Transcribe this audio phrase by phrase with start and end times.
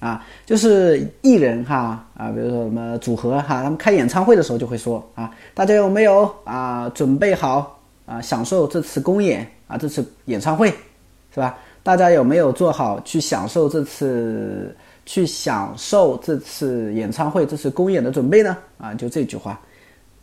[0.00, 7.75] 啊，就是艺人哈啊，比如说什么组合哈，他们开演唱会的时候就会说啊，大家有没有啊准备好
[8.07, 9.47] 啊享受这次公演？
[9.67, 10.69] 啊，这次演唱会，
[11.31, 11.55] 是吧？
[11.83, 18.57] 大家有没有做好去享受这次去享受这次演唱会、这次公演的准备呢？
[18.77, 19.59] 啊，就这句话，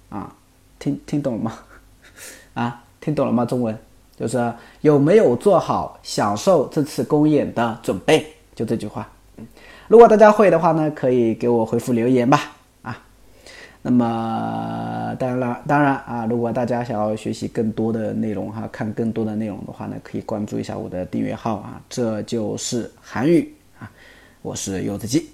[0.09, 0.35] 啊，
[0.79, 1.59] 听听懂了吗？
[2.55, 3.45] 啊，听懂了吗？
[3.45, 3.79] 中文
[4.17, 8.27] 就是有没有做好享受这次公演的准备？
[8.55, 9.07] 就这句话。
[9.89, 12.54] 如果大家会的话呢，可以给我回复留言吧。
[13.87, 23.91] 那么，当然了，当然啊，如果大家想要学习更多的内容哈，看更多的内容的话呢，可以关注一下我的订阅号啊，这就是韩语啊，
[24.41, 25.34] 我是柚子鸡。